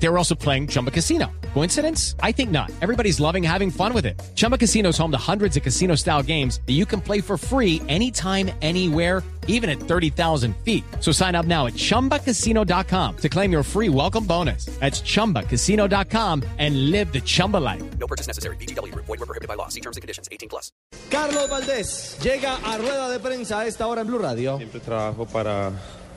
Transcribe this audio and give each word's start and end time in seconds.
They 0.00 0.08
were 0.08 0.18
also 0.18 0.34
playing 0.34 0.68
Chumba 0.68 0.90
Casino. 0.90 1.26
Coincidence? 1.54 2.14
I 2.22 2.32
think 2.32 2.50
not. 2.50 2.70
Everybody's 2.80 3.18
loving 3.18 3.42
having 3.42 3.70
fun 3.70 3.92
with 3.92 4.06
it. 4.06 4.20
Chumba 4.36 4.56
Casino 4.56 4.90
is 4.90 4.98
home 4.98 5.10
to 5.10 5.18
hundreds 5.18 5.56
of 5.56 5.62
casino 5.62 5.96
style 5.96 6.22
games 6.22 6.60
that 6.66 6.74
you 6.74 6.86
can 6.86 7.00
play 7.00 7.20
for 7.20 7.36
free 7.36 7.82
anytime, 7.88 8.50
anywhere, 8.62 9.24
even 9.48 9.68
at 9.68 9.80
30,000 9.80 10.54
feet. 10.58 10.84
So 11.00 11.10
sign 11.10 11.34
up 11.34 11.46
now 11.46 11.66
at 11.66 11.72
chumbacasino.com 11.74 13.16
to 13.16 13.28
claim 13.28 13.50
your 13.50 13.64
free 13.64 13.88
welcome 13.88 14.24
bonus. 14.24 14.66
That's 14.78 15.00
chumbacasino.com 15.00 16.44
and 16.58 16.90
live 16.92 17.12
the 17.12 17.20
Chumba 17.20 17.56
life. 17.56 17.82
No 17.98 18.06
purchase 18.06 18.28
necessary. 18.28 18.56
BGW. 18.56 18.94
Void 18.94 19.08
were 19.08 19.26
prohibited 19.26 19.48
by 19.48 19.54
law. 19.54 19.68
See 19.68 19.80
terms 19.80 19.96
and 19.96 20.02
conditions. 20.02 20.28
18 20.30 20.48
plus. 20.48 20.70
Carlos 21.10 21.48
Valdés 21.48 22.18
llega 22.22 22.56
a 22.56 22.78
rueda 22.78 23.08
de 23.08 23.18
prensa 23.18 23.60
a 23.60 23.66
esta 23.66 23.86
hora 23.86 24.02
en 24.02 24.06
Blue 24.06 24.18
Radio. 24.18 24.58
Siempre 24.58 24.80
trabajo 24.80 25.26
para, 25.26 25.72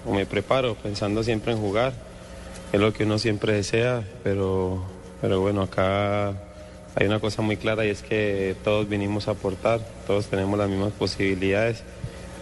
o 0.06 0.14
me 0.14 0.26
preparo 0.26 0.76
pensando 0.76 1.24
siempre 1.24 1.54
en 1.54 1.60
jugar. 1.60 2.11
Es 2.72 2.80
lo 2.80 2.94
que 2.94 3.04
uno 3.04 3.20
siempre 3.20 3.54
desea, 3.54 4.08
pero, 4.24 4.82
pero 5.20 5.42
bueno, 5.42 5.64
acá 5.64 6.30
hay 6.96 7.06
una 7.06 7.20
cosa 7.20 7.42
muy 7.42 7.58
clara 7.58 7.86
y 7.86 7.90
es 7.90 8.02
que 8.02 8.56
todos 8.64 8.88
vinimos 8.88 9.28
a 9.28 9.32
aportar, 9.32 9.82
todos 10.08 10.28
tenemos 10.28 10.58
las 10.58 10.70
mismas 10.70 10.94
posibilidades 10.94 11.84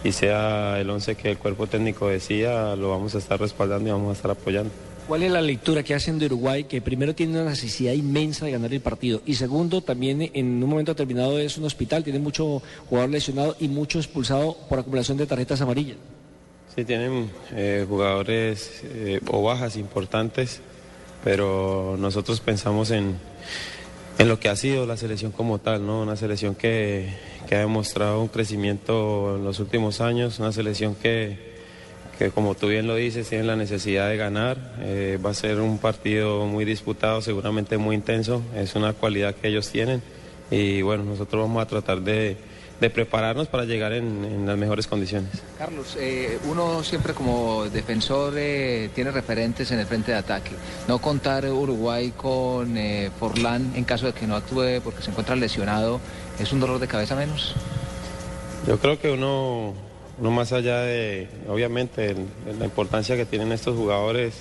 y 0.04 0.12
sea 0.12 0.78
el 0.80 0.88
11 0.88 1.16
que 1.16 1.32
el 1.32 1.38
cuerpo 1.38 1.66
técnico 1.66 2.08
decía, 2.08 2.76
lo 2.76 2.90
vamos 2.90 3.16
a 3.16 3.18
estar 3.18 3.40
respaldando 3.40 3.88
y 3.88 3.92
vamos 3.92 4.10
a 4.10 4.12
estar 4.12 4.30
apoyando. 4.30 4.70
¿Cuál 5.08 5.24
es 5.24 5.32
la 5.32 5.42
lectura 5.42 5.82
que 5.82 5.94
hacen 5.94 6.20
de 6.20 6.26
Uruguay? 6.26 6.62
Que 6.62 6.80
primero 6.80 7.12
tiene 7.12 7.32
una 7.32 7.50
necesidad 7.50 7.92
inmensa 7.92 8.46
de 8.46 8.52
ganar 8.52 8.72
el 8.72 8.80
partido 8.80 9.22
y 9.26 9.34
segundo, 9.34 9.80
también 9.80 10.30
en 10.32 10.62
un 10.62 10.70
momento 10.70 10.92
determinado 10.92 11.40
es 11.40 11.58
un 11.58 11.64
hospital, 11.64 12.04
tiene 12.04 12.20
mucho 12.20 12.62
jugador 12.88 13.10
lesionado 13.10 13.56
y 13.58 13.66
mucho 13.66 13.98
expulsado 13.98 14.56
por 14.68 14.78
acumulación 14.78 15.18
de 15.18 15.26
tarjetas 15.26 15.60
amarillas. 15.60 15.96
Sí, 16.76 16.84
tienen 16.84 17.28
eh, 17.52 17.84
jugadores 17.88 18.82
eh, 18.84 19.20
o 19.26 19.42
bajas 19.42 19.76
importantes, 19.76 20.60
pero 21.24 21.96
nosotros 21.98 22.38
pensamos 22.40 22.92
en, 22.92 23.16
en 24.18 24.28
lo 24.28 24.38
que 24.38 24.48
ha 24.48 24.54
sido 24.54 24.86
la 24.86 24.96
selección 24.96 25.32
como 25.32 25.58
tal, 25.58 25.84
¿no? 25.84 26.00
Una 26.00 26.14
selección 26.14 26.54
que, 26.54 27.08
que 27.48 27.56
ha 27.56 27.60
demostrado 27.60 28.20
un 28.22 28.28
crecimiento 28.28 29.34
en 29.36 29.44
los 29.44 29.58
últimos 29.58 30.00
años, 30.00 30.38
una 30.38 30.52
selección 30.52 30.94
que, 30.94 31.50
que 32.16 32.30
como 32.30 32.54
tú 32.54 32.68
bien 32.68 32.86
lo 32.86 32.94
dices, 32.94 33.28
tiene 33.28 33.44
la 33.44 33.56
necesidad 33.56 34.08
de 34.08 34.16
ganar. 34.16 34.76
Eh, 34.78 35.18
va 35.24 35.30
a 35.30 35.34
ser 35.34 35.58
un 35.60 35.78
partido 35.78 36.46
muy 36.46 36.64
disputado, 36.64 37.20
seguramente 37.20 37.78
muy 37.78 37.96
intenso. 37.96 38.42
Es 38.54 38.76
una 38.76 38.92
cualidad 38.92 39.34
que 39.34 39.48
ellos 39.48 39.70
tienen. 39.70 40.02
Y 40.52 40.82
bueno, 40.82 41.02
nosotros 41.02 41.42
vamos 41.42 41.62
a 41.62 41.66
tratar 41.66 42.02
de, 42.02 42.36
de 42.80 42.88
prepararnos 42.90 43.46
para 43.48 43.64
llegar 43.66 43.92
en, 43.92 44.24
en 44.24 44.46
las 44.46 44.56
mejores 44.56 44.86
condiciones. 44.86 45.30
Carlos, 45.58 45.96
eh, 46.00 46.38
uno 46.48 46.82
siempre 46.82 47.12
como 47.12 47.66
defensor 47.66 48.32
eh, 48.38 48.88
tiene 48.94 49.10
referentes 49.10 49.70
en 49.70 49.78
el 49.80 49.86
frente 49.86 50.12
de 50.12 50.18
ataque. 50.18 50.52
No 50.88 50.98
contar 50.98 51.44
Uruguay 51.44 52.12
con 52.16 52.76
eh, 52.78 53.10
Forlán 53.18 53.72
en 53.76 53.84
caso 53.84 54.06
de 54.06 54.12
que 54.14 54.26
no 54.26 54.34
actúe 54.34 54.80
porque 54.82 55.02
se 55.02 55.10
encuentra 55.10 55.36
lesionado, 55.36 56.00
¿es 56.38 56.52
un 56.52 56.60
dolor 56.60 56.78
de 56.80 56.88
cabeza 56.88 57.14
menos? 57.14 57.54
Yo 58.66 58.78
creo 58.78 58.98
que 58.98 59.10
uno, 59.10 59.74
uno 60.18 60.30
más 60.30 60.52
allá 60.52 60.80
de, 60.80 61.28
obviamente, 61.48 62.10
en- 62.10 62.28
en 62.48 62.58
la 62.58 62.64
importancia 62.64 63.14
que 63.16 63.26
tienen 63.26 63.52
estos 63.52 63.76
jugadores, 63.76 64.34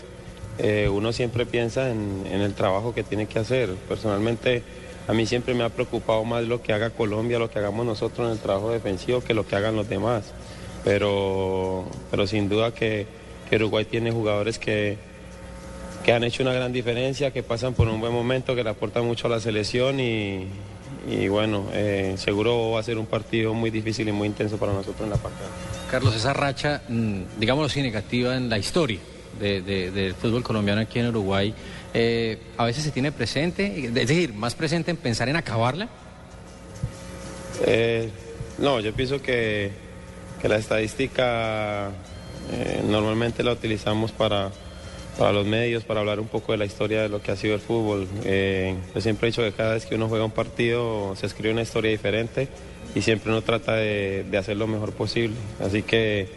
eh, 0.59 0.89
uno 0.89 1.11
siempre 1.13 1.45
piensa 1.45 1.89
en, 1.89 2.23
en 2.29 2.41
el 2.41 2.53
trabajo 2.53 2.93
que 2.93 3.03
tiene 3.03 3.27
que 3.27 3.39
hacer. 3.39 3.69
Personalmente, 3.87 4.61
a 5.09 5.13
mí 5.13 5.25
siempre 5.25 5.55
me 5.55 5.63
ha 5.63 5.69
preocupado 5.69 6.23
más 6.23 6.43
lo 6.43 6.61
que 6.61 6.71
haga 6.71 6.91
Colombia, 6.91 7.39
lo 7.39 7.49
que 7.49 7.57
hagamos 7.57 7.83
nosotros 7.83 8.27
en 8.27 8.33
el 8.33 8.39
trabajo 8.39 8.69
defensivo, 8.69 9.21
que 9.21 9.33
lo 9.33 9.47
que 9.47 9.55
hagan 9.55 9.75
los 9.75 9.89
demás. 9.89 10.25
Pero, 10.83 11.85
pero 12.11 12.27
sin 12.27 12.47
duda 12.47 12.71
que, 12.73 13.07
Uruguay 13.51 13.85
tiene 13.85 14.11
jugadores 14.11 14.59
que, 14.59 14.97
que 16.05 16.13
han 16.13 16.23
hecho 16.23 16.43
una 16.43 16.53
gran 16.53 16.71
diferencia, 16.71 17.31
que 17.31 17.41
pasan 17.41 17.73
por 17.73 17.87
un 17.87 17.99
buen 17.99 18.13
momento, 18.13 18.53
que 18.55 18.63
le 18.63 18.69
aportan 18.69 19.03
mucho 19.05 19.25
a 19.25 19.31
la 19.31 19.39
selección 19.39 19.99
y, 19.99 20.47
bueno, 21.27 21.65
eh, 21.73 22.13
seguro 22.17 22.69
va 22.71 22.81
a 22.81 22.83
ser 22.83 22.99
un 22.99 23.07
partido 23.07 23.55
muy 23.55 23.71
difícil 23.71 24.07
y 24.07 24.11
muy 24.11 24.27
intenso 24.27 24.57
para 24.57 24.73
nosotros 24.73 25.01
en 25.05 25.09
la 25.09 25.17
parte. 25.17 25.39
Carlos, 25.89 26.15
esa 26.15 26.33
racha, 26.33 26.83
mm, 26.87 27.21
digámoslo 27.39 27.65
así, 27.65 27.81
negativa 27.81 28.37
en 28.37 28.47
la 28.47 28.59
historia 28.59 28.99
de- 29.39 29.61
de- 29.63 29.89
del 29.89 30.13
fútbol 30.13 30.43
colombiano 30.43 30.81
aquí 30.81 30.99
en 30.99 31.07
Uruguay, 31.07 31.51
eh, 31.93 32.37
a 32.57 32.65
veces 32.65 32.83
se 32.83 32.91
tiene 32.91 33.11
presente, 33.11 33.85
es 33.85 33.93
decir, 33.93 34.33
más 34.33 34.55
presente 34.55 34.91
en 34.91 34.97
pensar 34.97 35.29
en 35.29 35.35
acabarla. 35.35 35.89
Eh, 37.65 38.09
no, 38.57 38.79
yo 38.79 38.93
pienso 38.93 39.21
que, 39.21 39.71
que 40.41 40.47
la 40.47 40.57
estadística 40.57 41.89
eh, 42.51 42.83
normalmente 42.87 43.43
la 43.43 43.53
utilizamos 43.53 44.11
para, 44.11 44.51
para 45.17 45.33
los 45.33 45.45
medios, 45.45 45.83
para 45.83 46.01
hablar 46.01 46.19
un 46.19 46.27
poco 46.27 46.51
de 46.51 46.57
la 46.57 46.65
historia 46.65 47.01
de 47.01 47.09
lo 47.09 47.21
que 47.21 47.31
ha 47.31 47.35
sido 47.35 47.55
el 47.55 47.61
fútbol. 47.61 48.07
Eh, 48.23 48.75
yo 48.93 49.01
siempre 49.01 49.27
he 49.27 49.31
dicho 49.31 49.41
que 49.41 49.51
cada 49.51 49.73
vez 49.73 49.85
que 49.85 49.95
uno 49.95 50.07
juega 50.07 50.25
un 50.25 50.31
partido 50.31 51.15
se 51.15 51.25
escribe 51.25 51.51
una 51.53 51.63
historia 51.63 51.91
diferente 51.91 52.47
y 52.95 53.01
siempre 53.01 53.31
uno 53.31 53.41
trata 53.41 53.75
de, 53.75 54.25
de 54.29 54.37
hacer 54.37 54.57
lo 54.57 54.67
mejor 54.67 54.91
posible. 54.91 55.35
Así 55.59 55.83
que 55.83 56.27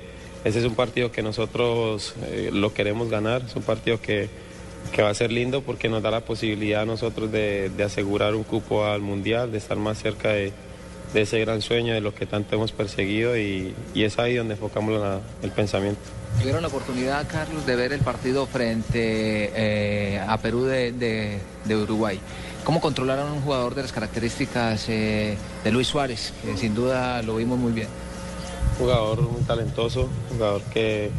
ese 0.44 0.58
es 0.58 0.64
un 0.64 0.74
partido 0.74 1.12
que 1.12 1.22
nosotros 1.22 2.14
lo 2.52 2.74
queremos 2.74 3.08
ganar, 3.10 3.42
es 3.46 3.54
un 3.54 3.62
partido 3.62 4.00
que, 4.00 4.28
que 4.90 5.02
va 5.02 5.10
a 5.10 5.14
ser 5.14 5.32
lindo 5.32 5.62
porque 5.62 5.88
nos 5.88 6.02
da 6.02 6.10
la 6.10 6.20
posibilidad 6.20 6.82
a 6.82 6.84
nosotros 6.86 7.30
de, 7.32 7.70
de 7.76 7.84
asegurar 7.84 8.34
un 8.34 8.42
cupo 8.44 8.84
al 8.84 9.00
Mundial, 9.00 9.52
de 9.52 9.58
estar 9.58 9.76
más 9.76 9.98
cerca 9.98 10.30
de, 10.30 10.52
de 11.14 11.20
ese 11.22 11.38
gran 11.40 11.62
sueño, 11.62 11.94
de 11.94 12.00
lo 12.00 12.14
que 12.14 12.26
tanto 12.26 12.56
hemos 12.56 12.72
perseguido 12.72 13.36
y, 13.38 13.74
y 13.94 14.04
es 14.04 14.18
ahí 14.18 14.34
donde 14.36 14.54
enfocamos 14.54 15.00
la- 15.00 15.20
el 15.42 15.50
pensamiento. 15.50 16.00
¿Tuvieron 16.40 16.62
la 16.62 16.68
oportunidad, 16.68 17.26
Carlos, 17.30 17.64
de 17.66 17.76
ver 17.76 17.92
el 17.92 18.00
partido 18.00 18.46
frente 18.46 19.50
eh, 19.54 20.18
a 20.26 20.38
Perú 20.38 20.64
de, 20.64 20.92
de- 20.92 21.38
de 21.64 21.76
Uruguay? 21.76 22.18
¿Cómo 22.64 22.80
controlaron 22.80 23.28
a 23.28 23.32
un 23.32 23.40
jugador 23.42 23.74
de 23.74 23.82
las 23.82 23.92
características 23.92 24.86
eh, 24.88 25.36
de 25.64 25.70
Luis 25.72 25.88
Suárez? 25.88 26.32
Que 26.44 26.56
sin 26.56 26.74
duda 26.74 27.20
lo 27.22 27.36
vimos 27.36 27.58
muy 27.58 27.72
bien. 27.72 27.88
jugador 28.78 29.20
muy 29.22 29.42
talentoso, 29.42 30.08
jugador 30.30 30.62
que, 30.72 31.10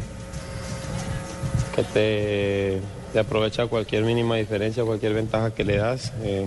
que 1.76 1.82
te, 1.84 2.80
te 3.14 3.20
aprovecha 3.20 3.66
cualquier 3.66 4.02
mínima 4.02 4.36
diferencia, 4.36 4.84
cualquier 4.84 5.14
ventaja 5.14 5.54
que 5.54 5.64
le 5.64 5.78
das. 5.78 6.12
eh, 6.22 6.46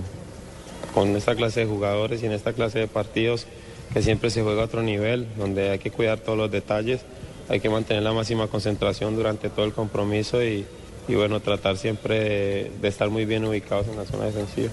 con 0.93 1.15
esta 1.15 1.35
clase 1.35 1.59
de 1.61 1.65
jugadores 1.67 2.23
y 2.23 2.25
en 2.25 2.31
esta 2.31 2.53
clase 2.53 2.79
de 2.79 2.87
partidos 2.87 3.45
que 3.93 4.01
siempre 4.01 4.29
se 4.31 4.41
juega 4.41 4.61
a 4.63 4.65
otro 4.65 4.81
nivel, 4.81 5.27
donde 5.37 5.69
hay 5.69 5.79
que 5.79 5.91
cuidar 5.91 6.19
todos 6.19 6.37
los 6.37 6.49
detalles, 6.49 7.01
hay 7.49 7.59
que 7.59 7.69
mantener 7.69 8.01
la 8.03 8.13
máxima 8.13 8.47
concentración 8.47 9.15
durante 9.15 9.49
todo 9.49 9.65
el 9.65 9.73
compromiso 9.73 10.43
y, 10.43 10.65
y 11.07 11.13
bueno, 11.15 11.39
tratar 11.39 11.77
siempre 11.77 12.19
de, 12.19 12.71
de 12.81 12.87
estar 12.87 13.09
muy 13.11 13.25
bien 13.25 13.45
ubicados 13.45 13.87
en 13.87 13.95
la 13.95 14.05
zona 14.05 14.25
defensiva. 14.25 14.69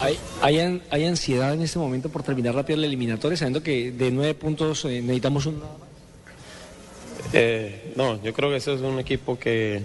¿Hay, 0.00 0.18
hay, 0.42 0.58
an- 0.60 0.82
hay 0.90 1.04
ansiedad 1.06 1.54
en 1.54 1.62
este 1.62 1.78
momento 1.78 2.08
por 2.08 2.22
terminar 2.24 2.54
rápido 2.54 2.78
la 2.80 2.86
eliminatoria, 2.86 3.36
sabiendo 3.36 3.62
que 3.62 3.92
de 3.92 4.10
nueve 4.10 4.34
puntos 4.34 4.84
eh, 4.86 5.00
necesitamos 5.02 5.46
un... 5.46 5.62
Eh, 7.32 7.92
no, 7.96 8.20
yo 8.22 8.32
creo 8.32 8.50
que 8.50 8.56
eso 8.56 8.74
es 8.74 8.80
un 8.80 8.98
equipo 8.98 9.38
que, 9.38 9.82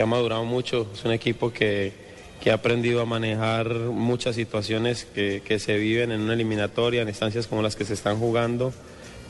ha 0.00 0.06
madurado 0.06 0.44
mucho, 0.44 0.86
es 0.94 1.04
un 1.04 1.12
equipo 1.12 1.52
que, 1.52 1.92
que 2.40 2.50
ha 2.50 2.54
aprendido 2.54 3.00
a 3.00 3.04
manejar 3.04 3.74
muchas 3.74 4.36
situaciones 4.36 5.04
que, 5.04 5.42
que 5.44 5.58
se 5.58 5.76
viven 5.76 6.10
en 6.10 6.22
una 6.22 6.34
eliminatoria, 6.34 7.02
en 7.02 7.08
instancias 7.08 7.46
como 7.46 7.62
las 7.62 7.76
que 7.76 7.84
se 7.84 7.94
están 7.94 8.18
jugando. 8.18 8.72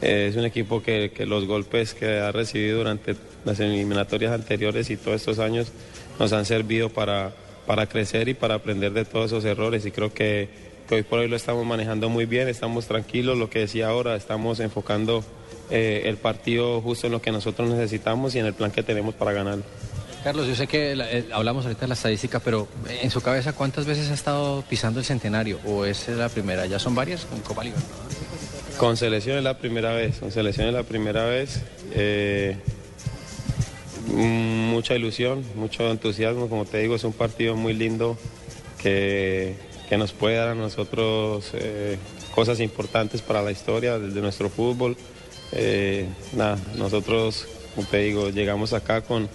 Eh, 0.03 0.29
es 0.31 0.37
un 0.37 0.45
equipo 0.45 0.83
que, 0.83 1.13
que 1.15 1.27
los 1.27 1.47
golpes 1.47 1.93
que 1.93 2.19
ha 2.19 2.33
recibido 2.33 2.79
durante 2.79 3.17
las 3.45 3.61
eliminatorias 3.61 4.33
anteriores 4.33 4.89
y 4.91 4.97
todos 4.97 5.17
estos 5.17 5.39
años 5.39 5.73
nos 6.19 6.33
han 6.33 6.47
servido 6.47 6.89
para, 6.89 7.33
para 7.67 7.87
crecer 7.87 8.29
y 8.29 8.35
para 8.35 8.55
aprender 8.55 8.93
de 8.93 9.05
todos 9.05 9.27
esos 9.27 9.45
errores 9.45 9.85
y 9.87 9.91
creo 9.91 10.13
que, 10.13 10.49
que 10.89 10.97
hoy 10.97 11.03
por 11.03 11.19
hoy 11.19 11.29
lo 11.29 11.37
estamos 11.37 11.67
manejando 11.67 12.09
muy 12.09 12.27
bien, 12.27 12.49
estamos 12.49 12.87
tranquilos, 12.87 13.39
lo 13.39 13.51
que 13.51 13.61
decía 13.61 13.89
ahora, 13.89 14.17
estamos 14.17 14.61
enfocando 14.61 15.23
eh, 15.71 16.03
el 16.07 16.17
partido 16.17 16.81
justo 16.81 17.07
en 17.07 17.13
lo 17.13 17.23
que 17.23 17.31
nosotros 17.31 17.69
necesitamos 17.69 18.35
y 18.35 18.39
en 18.39 18.47
el 18.47 18.55
plan 18.55 18.71
que 18.71 18.83
tenemos 18.83 19.15
para 19.15 19.33
ganarlo. 19.33 19.65
Carlos, 20.23 20.47
yo 20.47 20.55
sé 20.55 20.67
que 20.67 20.93
eh, 20.93 21.25
hablamos 21.33 21.65
ahorita 21.65 21.83
de 21.83 21.89
la 21.89 21.95
estadística, 21.95 22.41
pero 22.41 22.69
en 22.89 23.11
su 23.11 23.23
cabeza, 23.23 23.55
¿cuántas 23.55 23.87
veces 23.87 24.11
ha 24.11 24.15
estado 24.15 24.63
pisando 24.69 25.01
el 25.01 25.07
centenario? 25.07 25.59
¿O 25.65 25.87
es 25.87 26.09
la 26.09 26.29
primera? 26.29 26.67
¿Ya 26.67 26.79
son 26.79 26.95
varias 26.95 27.25
con 27.25 27.41
Copa 27.41 27.65
Liga? 27.65 27.79
Con 28.77 28.99
selección 28.99 29.39
es 29.39 29.45
la 29.45 29.57
primera 29.57 29.93
vez, 29.93 30.19
con 30.19 30.31
selección 30.31 30.67
es 30.69 30.75
la 30.75 30.83
primera 30.83 31.25
vez. 31.25 31.63
eh, 31.93 32.57
mucha 34.09 34.95
ilusión, 34.95 35.45
mucho 35.55 35.89
entusiasmo, 35.91 36.49
como 36.49 36.65
te 36.65 36.79
digo, 36.79 36.97
es 36.97 37.05
un 37.05 37.13
partido 37.13 37.55
muy 37.55 37.73
lindo 37.73 38.19
que, 38.83 39.55
que 39.89 39.97
nos 39.97 40.13
puede 40.13 40.37
dar 40.37 40.49
a 40.49 40.55
nosotros 40.55 41.51
eh, 41.55 41.97
cosas 42.35 42.61
importantes 42.61 43.23
para 43.23 43.41
la 43.41 43.53
historia 43.53 43.99
de, 43.99 44.21
nuestro 44.21 44.51
fútbol. 44.51 44.97
Nada, 46.33 46.59
nosotros, 46.77 47.47
como 47.75 47.87
te 47.87 47.99
digo, 47.99 48.31
llegamos 48.31 48.73
acá 48.73 49.03
con, 49.03 49.29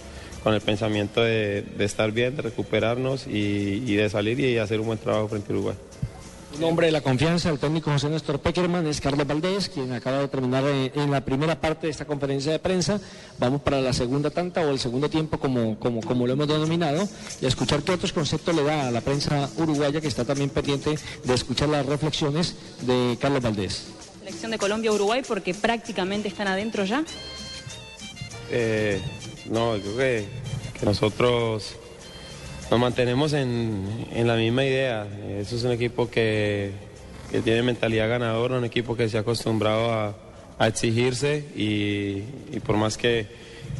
con 0.45 0.53
el 0.53 0.61
pensamiento 0.61 1.23
de, 1.23 1.63
de 1.75 1.85
estar 1.85 2.11
bien, 2.11 2.35
de 2.35 2.43
recuperarnos 2.43 3.25
y, 3.25 3.81
y 3.83 3.95
de 3.95 4.07
salir 4.11 4.39
y 4.39 4.59
hacer 4.59 4.79
un 4.79 4.85
buen 4.85 4.99
trabajo 4.99 5.27
frente 5.27 5.51
a 5.51 5.55
Uruguay. 5.55 5.75
Un 6.55 6.63
hombre 6.65 6.85
de 6.85 6.91
la 6.91 7.01
confianza 7.01 7.49
del 7.49 7.57
técnico 7.57 7.89
José 7.89 8.09
Néstor 8.09 8.39
Peckerman 8.39 8.85
es 8.85 9.01
Carlos 9.01 9.25
Valdés, 9.25 9.69
quien 9.69 9.91
acaba 9.91 10.19
de 10.19 10.27
terminar 10.27 10.63
en, 10.65 10.91
en 10.93 11.09
la 11.09 11.25
primera 11.25 11.59
parte 11.59 11.87
de 11.87 11.91
esta 11.91 12.05
conferencia 12.05 12.51
de 12.51 12.59
prensa. 12.59 13.01
Vamos 13.39 13.61
para 13.61 13.81
la 13.81 13.91
segunda 13.91 14.29
tanta 14.29 14.61
o 14.61 14.69
el 14.69 14.77
segundo 14.77 15.09
tiempo, 15.09 15.39
como, 15.39 15.79
como, 15.79 15.99
como 16.01 16.27
lo 16.27 16.33
hemos 16.33 16.47
denominado, 16.47 17.09
y 17.41 17.45
a 17.45 17.47
escuchar 17.47 17.81
qué 17.81 17.93
otros 17.93 18.13
conceptos 18.13 18.55
le 18.55 18.61
da 18.61 18.89
a 18.89 18.91
la 18.91 19.01
prensa 19.01 19.49
uruguaya, 19.57 19.99
que 19.99 20.07
está 20.07 20.25
también 20.25 20.51
pendiente 20.51 20.95
de 21.23 21.33
escuchar 21.33 21.69
las 21.69 21.87
reflexiones 21.87 22.55
de 22.81 23.17
Carlos 23.19 23.41
Valdés. 23.41 23.87
Selección 24.19 24.51
de 24.51 24.59
Colombia-Uruguay 24.59 25.23
porque 25.27 25.55
prácticamente 25.55 26.27
están 26.27 26.47
adentro 26.47 26.85
ya. 26.85 27.03
Eh, 28.51 29.01
no, 29.49 29.77
yo 29.77 29.95
creo 29.95 30.25
que, 30.77 30.85
nosotros 30.85 31.75
nos 32.69 32.79
mantenemos 32.79 33.33
en, 33.33 34.07
en 34.11 34.27
la 34.27 34.35
misma 34.35 34.65
idea. 34.65 35.07
Eso 35.39 35.55
es 35.55 35.63
un 35.63 35.71
equipo 35.71 36.09
que, 36.09 36.71
que 37.31 37.41
tiene 37.41 37.63
mentalidad 37.63 38.09
ganadora, 38.09 38.57
un 38.57 38.65
equipo 38.65 38.95
que 38.95 39.09
se 39.09 39.17
ha 39.17 39.21
acostumbrado 39.21 39.91
a, 39.91 40.15
exigirse 40.67 41.43
y, 41.53 42.23
y 42.55 42.61
por 42.65 42.77
más 42.77 42.97
que, 42.97 43.27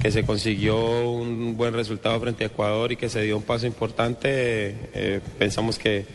que 0.01 0.11
se 0.11 0.25
consiguió 0.25 1.09
un 1.09 1.55
buen 1.55 1.73
resultado 1.73 2.19
frente 2.19 2.43
a 2.43 2.47
Ecuador 2.47 2.91
y 2.91 2.97
que 2.97 3.07
se 3.07 3.21
dio 3.21 3.37
un 3.37 3.43
paso 3.43 3.65
importante, 3.65 4.75
eh, 4.93 5.21
pensamos 5.39 5.79
que 5.79 6.05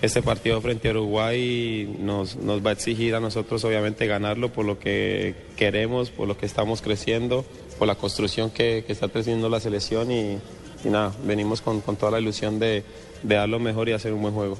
este 0.00 0.22
partido 0.22 0.60
frente 0.60 0.88
a 0.88 0.92
Uruguay 0.92 1.96
nos, 1.98 2.36
nos 2.36 2.64
va 2.64 2.70
a 2.70 2.72
exigir 2.72 3.14
a 3.14 3.20
nosotros 3.20 3.64
obviamente 3.64 4.06
ganarlo 4.06 4.52
por 4.52 4.64
lo 4.64 4.78
que 4.78 5.34
queremos, 5.56 6.10
por 6.10 6.28
lo 6.28 6.38
que 6.38 6.46
estamos 6.46 6.82
creciendo, 6.82 7.44
por 7.78 7.88
la 7.88 7.96
construcción 7.96 8.50
que, 8.50 8.84
está 8.88 9.08
creciendo 9.08 9.48
la 9.48 9.60
selección 9.60 10.10
y, 10.12 10.38
y 10.84 10.88
nada, 10.88 11.12
venimos 11.24 11.60
con, 11.60 11.80
con 11.80 11.96
toda 11.96 12.12
la 12.12 12.20
ilusión 12.20 12.58
de, 12.58 12.84
de 13.22 13.34
dar 13.34 13.48
lo 13.48 13.58
mejor 13.58 13.88
y 13.88 13.92
hacer 13.92 14.12
un 14.12 14.22
buen 14.22 14.34
juego. 14.34 14.58